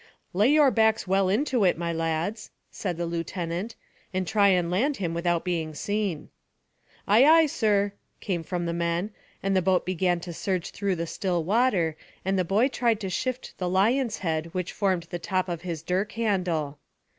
"Lay 0.33 0.47
your 0.49 0.71
backs 0.71 1.05
well 1.07 1.29
into 1.29 1.63
it, 1.63 1.77
my 1.77 1.93
lads," 1.93 2.49
said 2.71 2.97
the 2.97 3.05
lieutenant, 3.05 3.75
"and 4.11 4.25
try 4.25 4.47
and 4.47 4.71
land 4.71 4.97
him 4.97 5.13
without 5.13 5.45
being 5.45 5.75
seen." 5.75 6.29
"Ay, 7.07 7.23
ay, 7.23 7.45
sir!" 7.45 7.91
came 8.19 8.41
from 8.41 8.65
the 8.65 8.73
men, 8.73 9.11
the 9.43 9.61
boat 9.61 9.85
began 9.85 10.19
to 10.21 10.33
surge 10.33 10.71
through 10.71 10.95
the 10.95 11.05
still 11.05 11.43
water, 11.43 11.95
and 12.25 12.39
the 12.39 12.43
boy 12.43 12.67
tried 12.67 12.99
to 13.01 13.11
shift 13.11 13.53
the 13.59 13.69
lion's 13.69 14.17
head 14.25 14.47
which 14.55 14.71
formed 14.73 15.03
the 15.11 15.19
top 15.19 15.47
of 15.47 15.61
his 15.61 15.83
dirk 15.83 16.13
handle. 16.13 16.79